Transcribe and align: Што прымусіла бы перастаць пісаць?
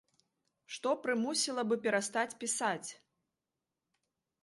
Што 0.77 0.93
прымусіла 1.03 1.67
бы 1.73 1.79
перастаць 1.85 2.35
пісаць? 2.43 2.89